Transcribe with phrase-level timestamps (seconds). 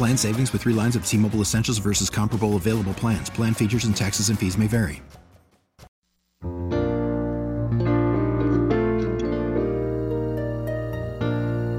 [0.00, 3.28] Plan savings with three lines of T Mobile Essentials versus comparable available plans.
[3.28, 5.02] Plan features and taxes and fees may vary.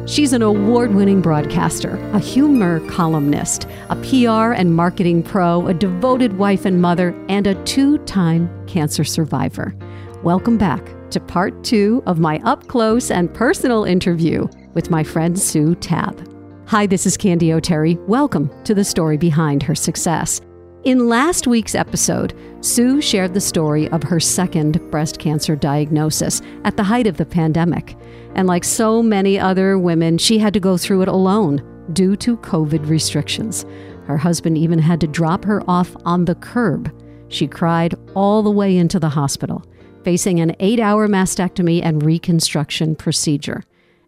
[0.07, 6.37] She's an award winning broadcaster, a humor columnist, a PR and marketing pro, a devoted
[6.37, 9.73] wife and mother, and a two time cancer survivor.
[10.21, 15.39] Welcome back to part two of my up close and personal interview with my friend
[15.39, 16.27] Sue Tabb.
[16.67, 17.95] Hi, this is Candy O'Terry.
[18.07, 20.39] Welcome to the story behind her success.
[20.85, 26.77] In last week's episode, Sue shared the story of her second breast cancer diagnosis at
[26.77, 27.97] the height of the pandemic.
[28.35, 32.37] And like so many other women, she had to go through it alone due to
[32.37, 33.65] COVID restrictions.
[34.05, 36.89] Her husband even had to drop her off on the curb.
[37.27, 39.65] She cried all the way into the hospital,
[40.05, 43.63] facing an eight hour mastectomy and reconstruction procedure.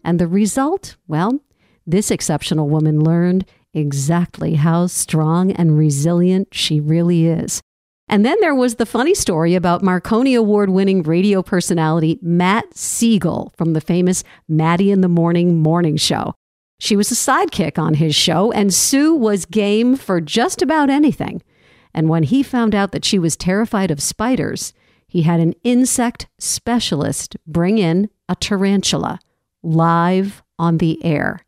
[0.05, 0.95] And the result?
[1.07, 1.41] Well,
[1.85, 7.61] this exceptional woman learned exactly how strong and resilient she really is.
[8.07, 13.53] And then there was the funny story about Marconi Award winning radio personality Matt Siegel
[13.57, 16.35] from the famous Matty in the Morning morning show.
[16.79, 21.41] She was a sidekick on his show, and Sue was game for just about anything.
[21.93, 24.73] And when he found out that she was terrified of spiders,
[25.07, 29.19] he had an insect specialist bring in a tarantula
[29.61, 31.45] live on the air.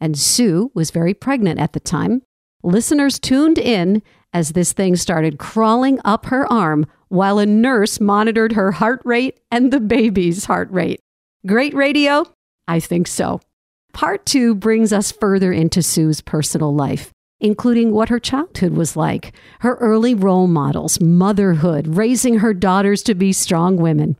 [0.00, 2.22] And Sue was very pregnant at the time.
[2.62, 8.52] Listeners tuned in as this thing started crawling up her arm while a nurse monitored
[8.52, 11.00] her heart rate and the baby's heart rate.
[11.46, 12.26] Great radio?
[12.66, 13.40] I think so.
[13.92, 19.32] Part two brings us further into Sue's personal life, including what her childhood was like,
[19.60, 24.16] her early role models, motherhood, raising her daughters to be strong women.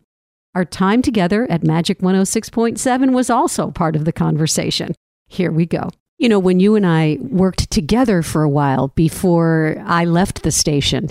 [0.55, 4.95] Our time together at Magic 106.7 was also part of the conversation.
[5.29, 5.91] Here we go.
[6.19, 10.53] You know, when you and I worked together for a while before I left the
[10.53, 11.11] station,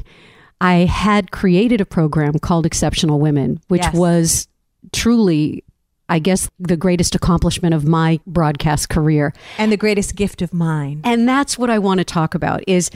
[0.62, 3.94] I had created a program called Exceptional Women, which Yes.
[3.94, 4.48] was
[4.94, 5.64] truly,
[6.08, 9.34] I guess, the greatest accomplishment of my broadcast career.
[9.58, 11.02] and the greatest gift of mine.
[11.04, 12.90] And that's what I want to talk about is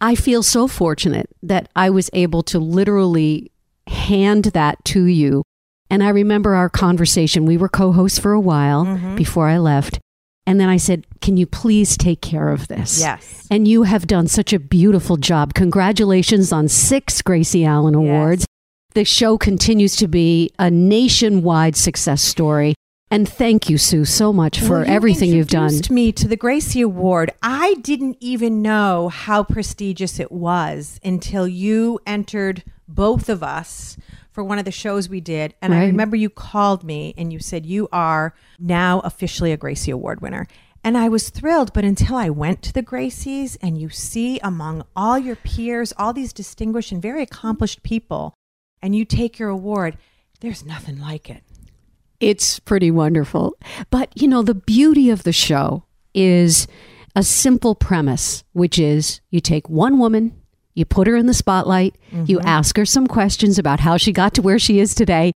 [0.00, 3.50] I feel so fortunate that I was able to literally
[3.86, 5.44] hand that to you.
[5.88, 7.46] And I remember our conversation.
[7.46, 9.16] We were co-hosts for a while Mm-hmm.
[9.16, 9.98] before I left.
[10.46, 13.46] And then I said, "Can you please take care of this?" Yes.
[13.50, 15.54] And you have done such a beautiful job.
[15.54, 18.46] Congratulations on 6 Gracie Allen awards.
[18.94, 22.74] The show continues to be a nationwide success story.
[23.10, 25.64] And thank you, Sue, so much for Well, you everything you've done.
[25.64, 27.30] introduced me to the Gracie Award.
[27.42, 33.96] I didn't even know how prestigious it was until you entered both of us
[34.34, 35.54] for one of the shows we did.
[35.62, 39.92] And I remember you called me and you said, You are now officially a Gracie
[39.92, 40.48] Award winner.
[40.82, 44.84] And I was thrilled, but until I went to the Gracies and you see among
[44.94, 48.34] all your peers, all these distinguished and very accomplished people,
[48.82, 49.96] and you take your award,
[50.40, 51.42] there's nothing like it.
[52.20, 53.56] It's pretty wonderful.
[53.90, 56.66] But, you know, the beauty of the show is
[57.16, 60.38] a simple premise, which is you take one woman,
[60.74, 62.46] you put her in the spotlight, you mm-hmm.
[62.46, 65.32] ask her some questions about how she got to where she is today.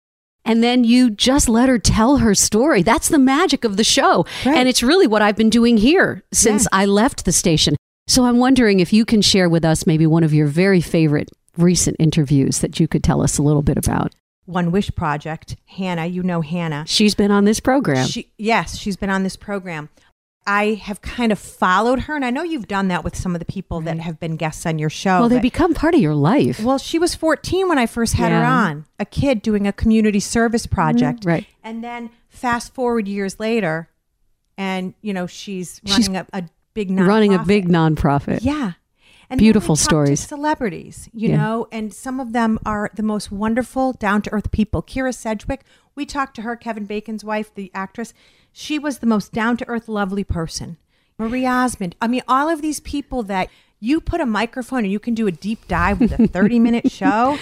[0.44, 2.82] And then you just let her tell her story.
[2.82, 4.24] That's the magic of the show.
[4.44, 4.56] Right.
[4.56, 7.74] And it's really what I've been doing here since I left the station.
[8.06, 11.30] So I'm wondering if you can share with us maybe one of your very favorite
[11.56, 14.14] recent interviews that you could tell us a little bit about.
[14.44, 16.84] One Wish Project, Hannah, you know Hannah.
[16.86, 18.06] She's been on this program.
[18.06, 19.88] She, yes, she's been on this program.
[20.46, 23.40] I have kind of followed her, and I know you've done that with some of
[23.40, 25.20] the people that have been guests on your show.
[25.20, 26.60] well, they become part of your life.
[26.60, 28.44] well, she was 14 when I first had her Yeah.
[28.46, 28.76] Mm-hmm.
[28.78, 31.24] on, a kid doing a community service project.
[31.24, 31.46] right.
[31.64, 33.88] And then fast forward years later,
[34.56, 36.44] and, you know, she's She's- running a, a
[36.74, 38.40] big Running a big nonprofit.
[38.42, 38.72] Yeah.
[39.28, 40.20] And Beautiful we talk to stories.
[40.20, 41.38] celebrities, you Yeah.
[41.38, 44.82] know, and some of them are the most wonderful, down to earth people.
[44.82, 45.62] Kyra Sedgwick,
[45.96, 48.14] we talked to her, Kevin Bacon's wife, the actress.
[48.58, 50.78] She was the most down to earth, lovely person.
[51.18, 51.94] Marie Osmond.
[52.00, 53.50] I mean, all of these people that
[53.80, 56.90] you put a microphone and you can do a deep dive with a 30 minute
[56.90, 57.36] show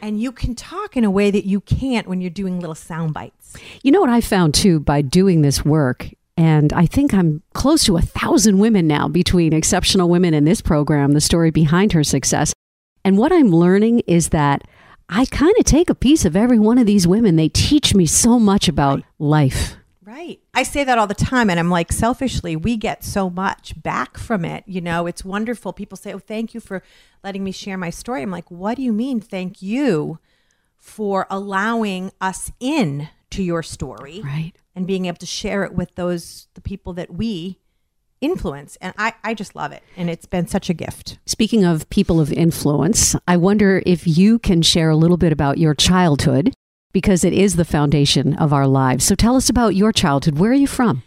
[0.00, 3.14] and you can talk in a way that you can't when you're doing little sound
[3.14, 3.56] bites.
[3.82, 7.82] You know what I found too by doing this work, and I think I'm close
[7.86, 12.04] to a thousand women now between exceptional women in this program, the story behind her
[12.04, 12.52] success.
[13.04, 14.62] And what I'm learning is that
[15.08, 17.34] I kind of take a piece of every one of these women.
[17.34, 19.74] They teach me so much about life.
[20.10, 20.40] Right.
[20.54, 21.48] I say that all the time.
[21.50, 24.64] And I'm like, selfishly, we get so much back from it.
[24.66, 25.72] You know, it's wonderful.
[25.72, 26.82] People say, oh, thank you for
[27.22, 28.22] letting me share my story.
[28.22, 30.18] I'm like, what do you mean, thank you
[30.78, 34.52] for allowing us in to your story Right.
[34.74, 37.60] and being able to share it with those, the people that we
[38.20, 38.76] influence.
[38.80, 39.84] And I, I just love it.
[39.96, 41.18] And it's been such a gift.
[41.24, 45.58] Speaking of people of influence, I wonder if you can share a little bit about
[45.58, 46.52] your childhood
[46.92, 49.04] because it is the foundation of our lives.
[49.04, 50.38] So tell us about your childhood.
[50.38, 51.02] Where are you from?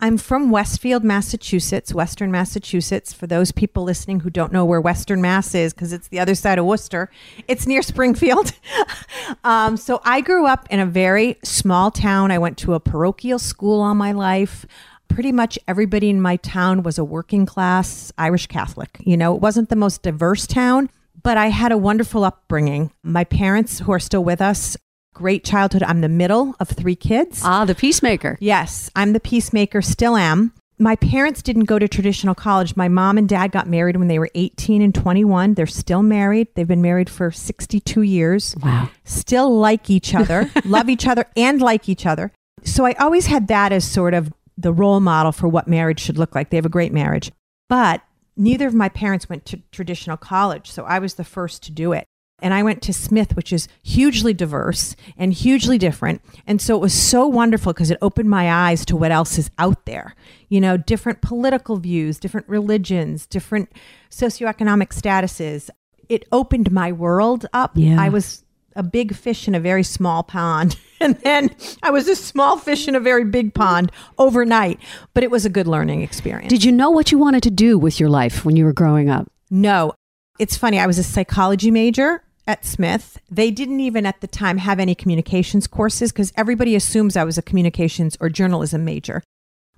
[0.00, 3.12] I'm from Westfield, Massachusetts, Western Massachusetts.
[3.12, 6.36] For those people listening who don't know where Western Mass is, because it's the other
[6.36, 7.10] side of Worcester,
[7.48, 8.52] it's near Springfield.
[9.44, 12.30] um, so I grew up in a very small town.
[12.30, 14.66] I went to a parochial school all my life.
[15.08, 18.98] Pretty much everybody in my town was a working class Irish Catholic.
[19.00, 20.90] You know, it wasn't the most diverse town,
[21.24, 22.92] but I had a wonderful upbringing.
[23.02, 24.76] My parents, who are still with us,
[25.14, 25.82] great childhood.
[25.82, 27.42] I'm the middle of three kids.
[27.44, 28.38] Ah, the peacemaker.
[28.40, 30.52] Yes, I'm the peacemaker, still am.
[30.80, 32.76] My parents didn't go to traditional college.
[32.76, 35.54] My mom and dad got married when they were 18 and 21.
[35.54, 36.48] They're still married.
[36.54, 38.54] They've been married for 62 years.
[38.62, 38.88] Wow.
[39.04, 42.30] Still like each other, love each other, and like each other.
[42.62, 46.18] So I always had that as sort of the role model for what marriage should
[46.18, 46.50] look like.
[46.50, 47.32] They have a great marriage.
[47.68, 48.02] But
[48.36, 50.70] neither of my parents went to traditional college.
[50.70, 52.04] So I was the first to do it.
[52.40, 56.22] And I went to Smith, which is hugely diverse and hugely different.
[56.46, 59.50] And so it was so wonderful because it opened my eyes to what else is
[59.58, 60.14] out there.
[60.48, 63.72] You know, different political views, different religions, different
[64.10, 65.68] socioeconomic statuses.
[66.08, 67.72] It opened my world up.
[67.74, 68.00] Yeah.
[68.00, 68.44] I was
[68.76, 70.76] a big fish in a very small pond.
[71.00, 74.80] And then I was a small fish in a very big pond overnight.
[75.14, 76.50] But it was a good learning experience.
[76.50, 79.08] Did you know what you wanted to do with your life when you were growing
[79.08, 79.30] up?
[79.48, 79.92] No.
[80.40, 80.80] It's funny.
[80.80, 83.20] I was a psychology major at Smith.
[83.30, 87.38] They didn't even at the time have any communications courses because everybody assumes I was
[87.38, 89.22] a communications or journalism major.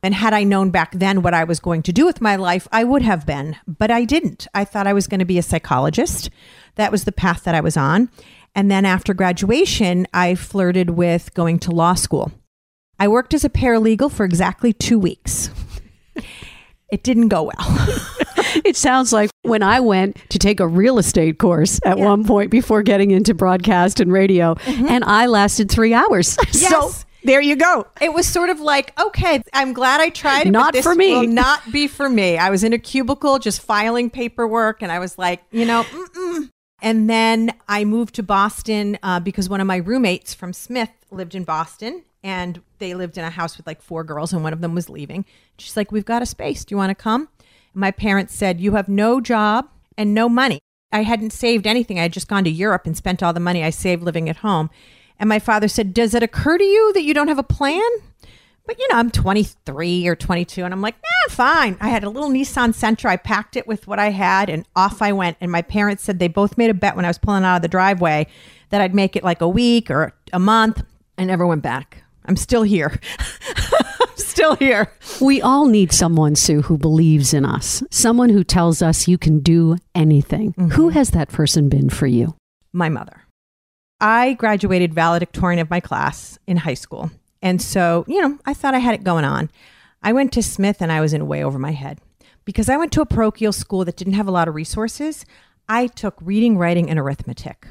[0.02, 2.66] And had I known back then what I was going to do with my life,
[2.72, 4.46] I would have been, but I didn't.
[4.54, 6.30] I thought I was going to be a psychologist.
[6.76, 8.08] That was the path that I was on.
[8.54, 12.32] And then after graduation, I flirted with going to law school.
[12.98, 15.50] I worked as a paralegal for exactly two weeks.
[16.90, 17.98] It didn't go well.
[18.64, 22.04] It sounds like when I went to take a real estate course at Yeah.
[22.04, 26.36] one point before getting into broadcast and radio, and I lasted three hours.
[26.52, 27.04] So Yes.
[27.24, 27.86] there you go.
[28.00, 30.44] It was sort of like, okay, I'm glad I tried it.
[30.46, 31.12] but Not this for me.
[31.12, 32.38] Will not be for me.
[32.38, 36.48] I was in a cubicle just filing paperwork, and I was like, you know, mm-mm.
[36.82, 41.34] and then I moved to Boston uh, because one of my roommates from Smith lived
[41.34, 44.60] in Boston, and they lived in a house with like four girls, and one of
[44.60, 45.24] them was leaving.
[45.58, 46.64] She's like, "We've got a space.
[46.64, 47.28] Do you want to come?"
[47.74, 50.60] My parents said, "You have no job and no money."
[50.92, 51.98] I hadn't saved anything.
[51.98, 54.38] I had just gone to Europe and spent all the money I saved living at
[54.38, 54.70] home.
[55.18, 57.88] And my father said, Does it occur to you that you don't have a plan?
[58.66, 61.76] But you know, I'm 23 or 22, and I'm like, nah, fine.
[61.80, 63.10] I had a little Nissan Sentra.
[63.10, 65.36] I packed it with what I had, and off I went.
[65.40, 67.62] And my parents said they both made a bet when I was pulling out of
[67.62, 68.26] the driveway
[68.68, 70.84] that I'd make it like a week or a month.
[71.18, 72.04] I never went back.
[72.26, 73.00] I'm still here.
[74.26, 74.92] Still here.
[75.20, 79.40] We all need someone, Sue, who believes in us, someone who tells us you can
[79.40, 80.52] do anything.
[80.52, 80.70] Mm-hmm.
[80.70, 82.34] Who has that person been for you?
[82.72, 83.22] my mother.
[84.00, 87.10] I graduated valedictorian of my class in high school.
[87.42, 89.50] And so, you know, I thought I had it going on.
[90.02, 92.00] I went to Smith and I was in way over my head
[92.44, 95.26] because I went to a parochial school that didn't have a lot of resources.
[95.68, 97.68] I took reading, writing, and arithmetic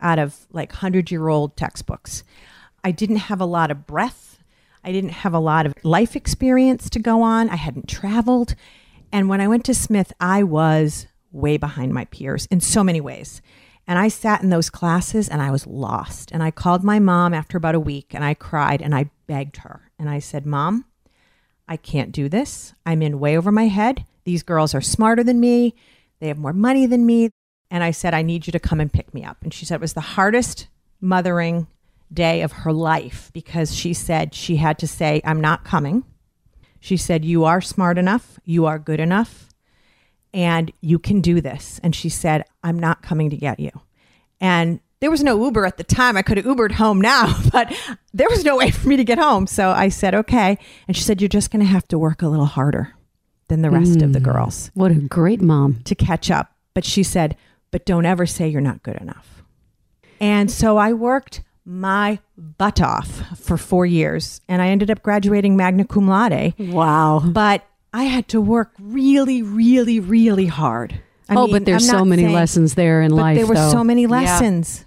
[0.00, 2.24] out of like 100 year old textbooks.
[2.84, 4.29] I didn't have a lot of breadth.
[4.84, 7.48] I didn't have a lot of life experience to go on.
[7.50, 8.54] I hadn't traveled.
[9.12, 13.00] And when I went to Smith, I was way behind my peers in so many
[13.00, 13.42] ways.
[13.86, 16.30] And I sat in those classes and I was lost.
[16.32, 19.58] And I called my mom after about a week and I cried and I begged
[19.58, 19.90] her.
[19.98, 20.84] And I said, Mom,
[21.68, 22.74] I can't do this.
[22.86, 24.04] I'm in way over my head.
[24.24, 25.74] These girls are smarter than me.
[26.20, 27.30] They have more money than me.
[27.70, 29.38] And I said, I need you to come and pick me up.
[29.42, 30.68] And she said it was the hardest
[31.00, 31.66] mothering
[32.12, 36.04] day of her life because she said she had to say, I'm not coming.
[36.80, 39.48] She said, You are smart enough, you are good enough,
[40.32, 41.80] and you can do this.
[41.82, 43.70] And she said, I'm not coming to get you.
[44.40, 46.16] And there was no Uber at the time.
[46.16, 47.72] I could have Ubered home now, but
[48.12, 49.46] there was no way for me to get home.
[49.46, 50.58] So I said, Okay.
[50.88, 52.94] And she said, You're just going to have to work a little harder
[53.48, 54.24] than the rest of the hmm.
[54.24, 55.80] girls What a great mom.
[55.84, 56.52] to catch up.
[56.74, 57.36] But she said,
[57.70, 59.42] But don't ever say you're not good enough.
[60.20, 65.56] And so I worked my butt off for four years and I ended up graduating
[65.56, 66.52] magna cum laude.
[66.58, 67.20] Wow.
[67.24, 71.00] But I had to work really, really, really hard.
[71.28, 73.36] I oh, mean, but there's so many saying- lessons there in but life.
[73.36, 73.70] there were though.
[73.70, 74.08] so many Yeah.
[74.08, 74.84] lessons.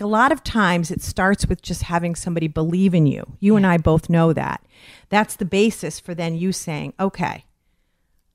[0.00, 3.36] A lot of times it starts with just having somebody believe in you.
[3.38, 4.60] You and I both know that.
[5.08, 7.44] That's the basis for then you saying, okay,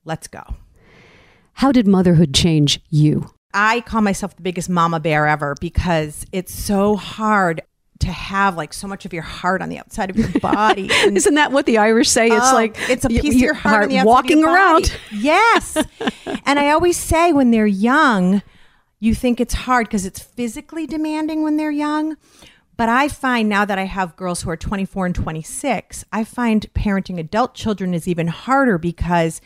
[0.05, 0.55] let's go.
[1.55, 3.31] How did motherhood change you?
[3.53, 7.61] I call myself the biggest mama bear ever because it's so hard
[7.99, 10.89] to have like so much of your heart on the outside of your body.
[11.03, 12.27] And- Isn't that what the Irish say?
[12.27, 14.53] It's Oh, like it's a piece of your heart, on the outside walking of your
[14.53, 14.97] around.
[15.11, 15.77] Yes,
[16.45, 18.41] and I always say when they're young,
[18.99, 22.15] you think it's hard because it's physically demanding when they're young.
[22.77, 26.65] But I find now that I have girls who are 24 and 26, I find
[26.73, 29.41] parenting adult children is even harder because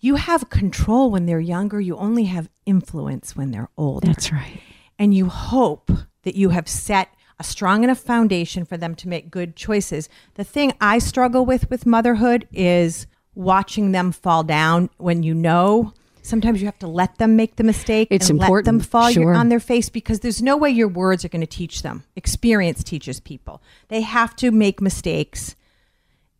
[0.00, 1.80] you have control when they're younger.
[1.80, 4.60] You only have influence when they're older That's right.
[4.98, 5.90] and you hope
[6.24, 10.08] that you have set a strong enough foundation for them to make good choices.
[10.34, 15.92] The thing I struggle with with motherhood is watching them fall down when you know
[16.22, 19.34] sometimes you have to let them make the mistake It's and let them fall sure.
[19.34, 22.04] on their face because there's no way your words are going to teach them.
[22.16, 23.62] Experience teaches people.
[23.88, 25.56] They have to make mistakes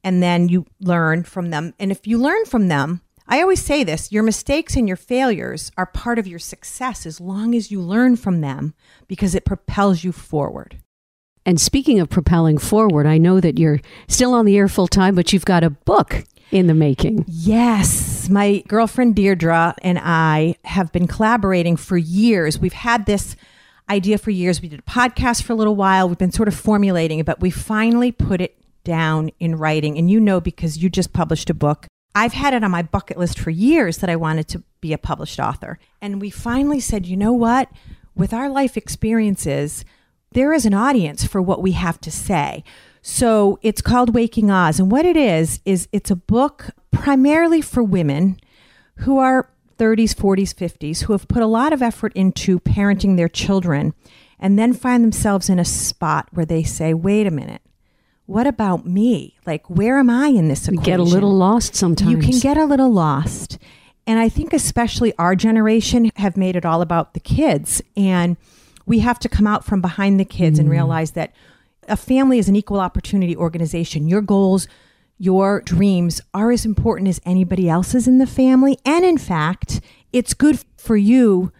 [0.04, 1.74] and then you learn from them.
[1.78, 5.70] And if you learn from them, I always say this your mistakes and your failures
[5.76, 8.74] are part of your success as long as you learn from them
[9.06, 10.78] because it propels you forward.
[11.48, 15.14] And speaking of propelling forward, I know that you're still on the air full time,
[15.14, 17.24] but you've got a book in the making.
[17.26, 22.58] Yes, my girlfriend Deirdre and I have been collaborating for years.
[22.58, 23.34] We've had this
[23.88, 24.60] idea for years.
[24.60, 26.06] We did a podcast for a little while.
[26.06, 29.96] We've been sort of formulating it, but we finally put it down in writing.
[29.96, 33.16] And you know, because you just published a book, I've had it on my bucket
[33.16, 35.78] list for years that I wanted to be a published author.
[36.02, 37.70] And we finally said, you know what?
[38.14, 39.86] With our life experiences,
[40.32, 42.64] there is an audience for what we have to say.
[43.02, 44.78] So it's called Waking Oz.
[44.78, 48.38] And what it is, is it's a book primarily for women
[48.98, 53.28] who are 30s, 40s, 50s, who have put a lot of effort into parenting their
[53.28, 53.94] children
[54.38, 57.62] and then find themselves in a spot where they say, wait a minute,
[58.26, 59.38] what about me?
[59.46, 60.84] Like, where am I in this equation?
[60.84, 62.10] get a little lost sometimes.
[62.10, 63.58] You can get a little lost.
[64.06, 67.80] And I think, especially our generation, have made it all about the kids.
[67.96, 68.36] And
[68.88, 70.72] we have to come out from behind the kids and mm.
[70.72, 71.32] realize that
[71.86, 74.08] a family is an equal opportunity organization.
[74.08, 74.66] Your goals,
[75.18, 78.78] your dreams are as important as anybody else's in the family.
[78.84, 79.80] And in fact,
[80.12, 81.52] it's good for you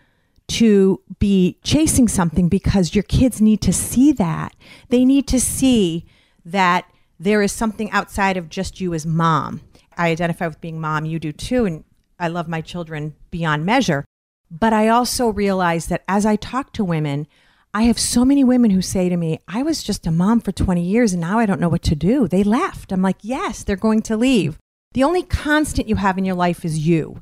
[0.49, 4.55] to be chasing something because your kids need to see that.
[4.89, 6.07] They need to see
[6.45, 9.61] that there is something outside of just you as mom.
[9.97, 11.85] I identify with being mom, you do too, and
[12.19, 14.05] I love my children beyond measure.
[14.51, 17.27] But I also realize that as I talk to women,
[17.75, 20.53] I have so many women who say to me, I was just a mom for
[20.53, 22.27] 20 years and now I don't know what to do.
[22.27, 22.93] They left.
[22.93, 24.59] I'm like, yes, they're going to leave.
[24.93, 27.21] The only constant you have in your life is you.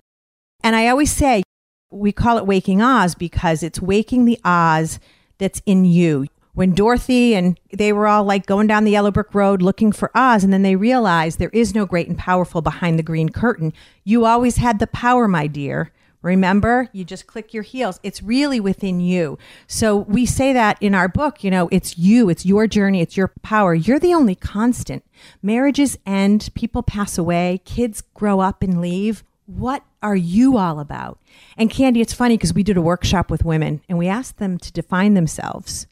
[0.62, 1.42] And I always say,
[1.90, 5.00] we call it waking Oz because it's waking the Oz
[5.38, 6.26] that's in you.
[6.54, 10.10] When Dorothy and they were all like going down the yellow brick road looking for
[10.14, 13.74] Oz, and then they realized there is no great and powerful behind the green curtain.
[14.04, 15.92] You always had the power, my dear.
[16.26, 18.00] Remember, you just click your heels.
[18.02, 19.38] It's really within you.
[19.68, 23.16] So we say that in our book, you know, it's you, it's your journey, it's
[23.16, 23.76] your power.
[23.76, 25.04] You're the only constant.
[25.40, 29.22] Marriages end, people pass away, kids grow up and leave.
[29.46, 31.20] What are you all about?
[31.56, 34.58] And Candy, it's funny because we did a workshop with women and we asked them
[34.58, 35.86] to define themselves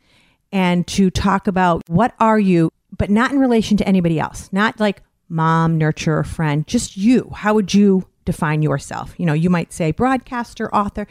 [0.51, 4.81] and to talk about what are you, but not in relation to anybody else, not
[4.81, 7.31] like mom, nurturer, friend, just you.
[7.37, 9.15] How would you define yourself?
[9.19, 11.07] You know, you might say broadcaster, author.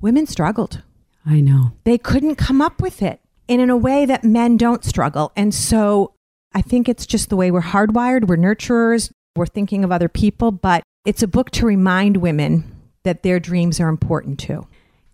[0.00, 0.82] Women struggled.
[1.26, 1.72] I know.
[1.84, 3.20] They couldn't come up with it.
[3.48, 5.32] And in a way that men don't struggle.
[5.36, 6.14] And so
[6.54, 8.26] I think it's just the way we're hardwired.
[8.26, 9.10] We're nurturers.
[9.36, 12.64] We're thinking of other people, but it's a book to remind women
[13.04, 14.66] that their dreams are important too.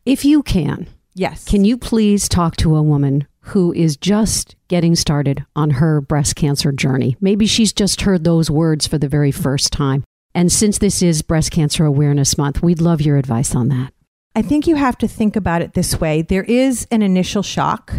[0.04, 1.44] If you can, Yes.
[1.44, 6.36] can you please talk to a woman who is just getting started on her breast
[6.36, 7.16] cancer journey?
[7.20, 10.04] Maybe she's just heard those words for the very first time.
[10.36, 13.94] And since this is Breast Cancer Awareness Month, we'd love your advice on that.
[14.34, 17.94] I think you have to think about it this way there is an initial shock,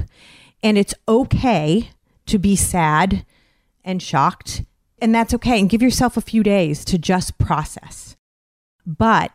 [0.62, 1.90] and it's okay
[2.28, 3.26] to be sad
[3.84, 4.62] and shocked
[5.00, 5.60] And that's okay.
[5.60, 8.16] And give yourself a few days to just process.
[8.86, 9.32] But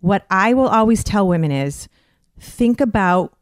[0.00, 1.88] what I will always tell women is
[2.38, 3.36] think about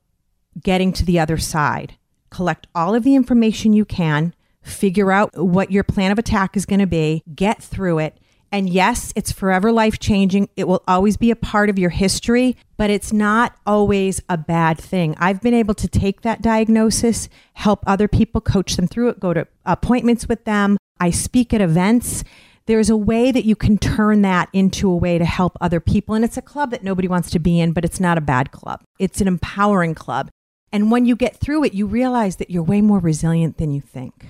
[0.63, 1.95] getting to the other side.
[2.31, 6.67] Collect all of the information you can, figure out what your plan of attack is
[6.67, 8.19] going to be, get through it.
[8.51, 10.49] And yes, it's forever life changing.
[10.57, 14.79] It will always be a part of your history, but it's not always a bad
[14.79, 15.15] thing.
[15.19, 19.35] I've been able to take that diagnosis, help other people, coach them through it, go
[19.35, 20.79] to appointments with them.
[20.99, 22.25] I speak at events.
[22.65, 26.15] There's a way that you can turn that into a way to help other people.
[26.15, 28.51] And it's a club that nobody wants to be in, but it's not a bad
[28.51, 28.83] club.
[28.99, 30.31] It's an empowering club.
[30.73, 33.81] And when you get through it, you realize that you're way more resilient than you
[33.81, 34.27] think,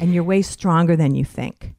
[0.00, 1.74] and you're way stronger than you think.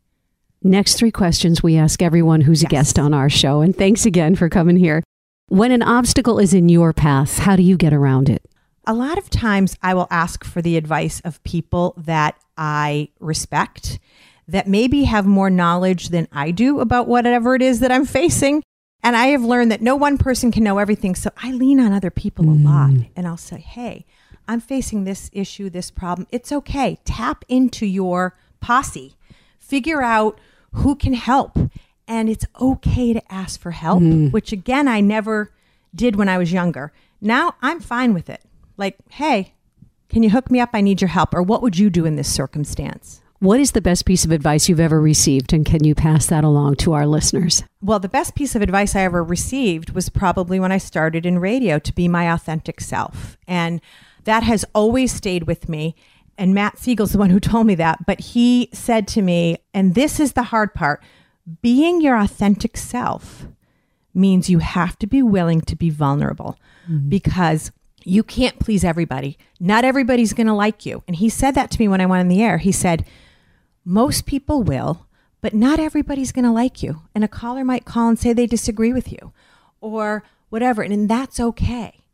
[0.63, 2.70] Next three questions we ask everyone who's Yes.
[2.70, 3.62] a guest on our show.
[3.62, 5.03] And thanks again for coming here.
[5.50, 8.50] When an obstacle is in your path, how do you get around it?
[8.86, 14.00] A lot of times I will ask for the advice of people that I respect,
[14.48, 18.63] that maybe have more knowledge than I do about whatever it is that I'm facing.
[19.03, 21.13] And I have learned that no one person can know everything.
[21.15, 22.91] So I lean on other people a lot.
[22.91, 23.10] Mm.
[23.17, 24.05] And I'll say, hey,
[24.48, 26.25] I'm facing this issue, this problem.
[26.32, 27.00] It's okay.
[27.03, 29.17] Tap into your posse,
[29.60, 30.39] figure out
[30.74, 31.58] who can help.
[32.08, 34.27] And it's okay to ask for help, mm-hmm.
[34.30, 35.51] which again, I never
[35.96, 36.92] did when I was younger.
[37.22, 38.42] Now I'm fine with it.
[38.75, 39.53] Like, hey,
[40.10, 40.72] can you hook me up?
[40.74, 41.34] I need your help.
[41.34, 43.22] Or what would you do in this circumstance?
[43.39, 45.51] What is the best piece of advice you've ever received?
[45.53, 47.63] And can you pass that along to our listeners?
[47.82, 51.39] Well, the best piece of advice I ever received was probably when I started in
[51.39, 53.38] radio to be my authentic self.
[53.48, 53.82] And
[54.24, 55.96] that has always stayed with me.
[56.38, 58.06] And Matt Siegel's the one who told me that.
[58.06, 61.04] But he said to me, and this is the hard part
[61.62, 63.48] being your authentic self
[64.13, 66.58] means you have to be willing to be vulnerable
[66.90, 67.10] mm-hmm.
[67.10, 67.72] because
[68.04, 69.38] you can't please everybody.
[69.60, 71.04] Not everybody's going to like you.
[71.08, 72.58] And he said that to me when I went on the air.
[72.58, 73.06] He said,
[73.86, 75.08] most people will,
[75.42, 77.02] but not everybody's going to like you.
[77.16, 79.34] And a caller might call and say they disagree with you
[79.82, 80.82] or whatever.
[80.82, 82.06] And, and that's okay.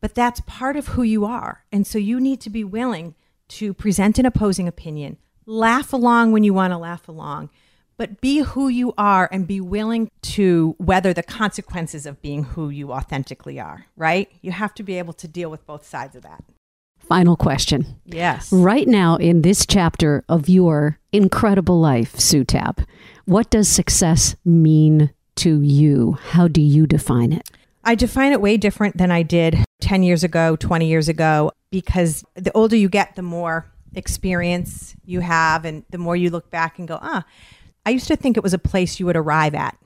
[0.00, 1.64] But that's part of who you are.
[1.72, 3.14] And so you need to be willing
[3.54, 7.50] to present an opposing opinion, laugh along when you want to laugh along,
[7.96, 12.68] but be who you are and be willing to weather the consequences of being who
[12.68, 14.28] you authentically are, right?
[14.42, 16.42] You have to be able to deal with both sides of that.
[16.98, 18.00] Final question.
[18.04, 18.50] Yes.
[18.50, 22.84] Right now, in this chapter of your incredible life, Sue Tabb,
[23.24, 26.18] what does success mean to you?
[26.30, 27.50] How do you define it?
[27.84, 32.24] I define it way different than I did 10 years ago, 20 years ago, because
[32.34, 36.78] the older you get, the more experience you have, and the more you look back
[36.78, 37.24] and go, ah,
[37.84, 39.76] I used to think it was a place you would arrive at.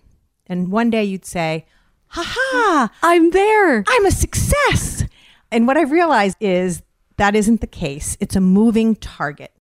[0.48, 1.64] And one day you'd say,
[2.09, 3.85] ha ha, I'm there.
[3.88, 5.05] I'm a success.
[5.51, 6.83] And what I've realized is
[7.16, 8.18] that isn't the case.
[8.20, 9.53] It's a moving target.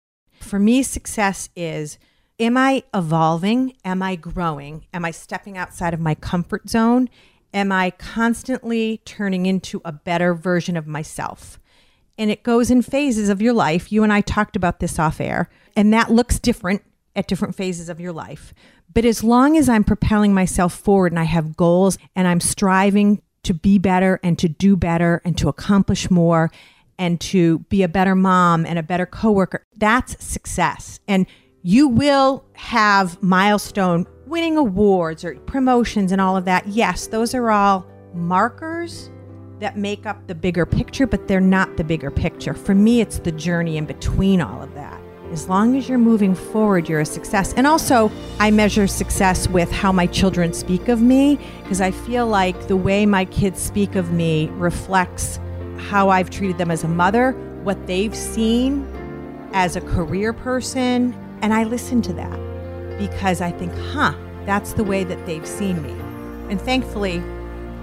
[0.42, 1.98] For me, success is
[2.42, 3.74] am I evolving?
[3.86, 4.86] Am I growing?
[4.94, 7.10] Am I stepping outside of my comfort zone?
[7.54, 11.58] Am I constantly turning into a better version of myself?
[12.18, 13.92] And it goes in phases of your life.
[13.92, 16.84] You and I talked about this off air, and that looks different
[17.16, 18.54] at different phases of your life.
[18.94, 23.22] But as long as I'm propelling myself forward and I have goals and I'm striving
[23.44, 26.52] to be better and to do better and to accomplish more
[26.98, 31.00] and to be a better mom and a better coworker, that's success.
[31.08, 31.28] And
[31.62, 36.68] you will have milestone winning awards or promotions and all of that.
[36.68, 39.10] Yes, those are all markers
[39.60, 42.54] that make up the bigger picture, but they're not the bigger picture.
[42.54, 45.02] For me, it's the journey in between all of that.
[45.32, 47.54] As long as you're moving forward, you're a success.
[47.54, 52.28] And also, I measure success with how my children speak of me because I feel
[52.28, 55.40] like the way my kids speak of me reflects
[55.78, 58.88] how I've treated them as a mother, what they've seen
[59.52, 61.14] as a career person.
[61.42, 64.14] And I listen to that because I think, huh,
[64.46, 65.92] that's the way that they've seen me.
[66.50, 67.22] And thankfully,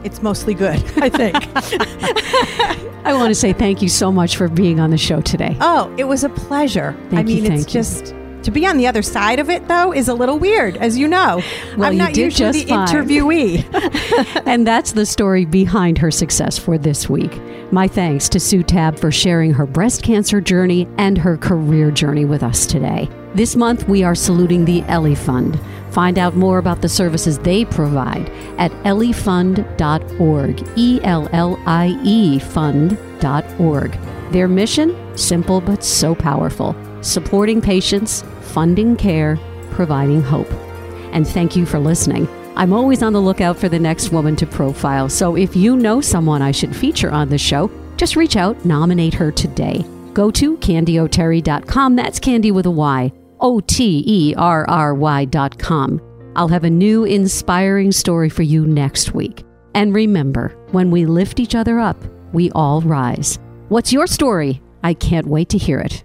[0.04, 1.34] it's mostly good, I think.
[3.06, 5.56] I want to say thank you so much for being on the show today.
[5.60, 6.96] Oh, it was a pleasure.
[7.06, 7.80] I Thank you, mean, it's thank you.
[7.80, 8.14] just
[8.44, 11.08] to be on the other side of it though is a little weird, as you
[11.08, 11.42] know.
[11.76, 12.88] Well, I'm you not did usually just the fine.
[12.88, 14.42] interviewee.
[14.46, 17.40] and that's the story behind her success for this week.
[17.72, 22.24] My thanks to Sue Tabb for sharing her breast cancer journey and her career journey
[22.24, 23.08] with us today.
[23.34, 25.58] This month, we are saluting the Ellie Fund.
[25.90, 28.28] Find out more about the services they provide
[28.58, 30.68] at elliefund.org.
[30.76, 33.98] E L L I E fund.org.
[34.30, 35.16] Their mission?
[35.16, 39.38] Simple but so powerful supporting patients, funding care,
[39.70, 40.50] providing hope.
[41.12, 42.28] And thank you for listening.
[42.56, 46.00] I'm always on the lookout for the next woman to profile, so if you know
[46.00, 49.84] someone I should feature on the show, just reach out, nominate her today.
[50.12, 53.12] Go to candyoterry.com, that's Candy with a Y.
[53.40, 56.00] O T E R R Y dot com.
[56.36, 59.44] I'll have a new inspiring story for you next week.
[59.74, 63.38] And remember, when we lift each other up, we all rise.
[63.68, 64.62] What's your story?
[64.82, 66.04] I can't wait to hear it.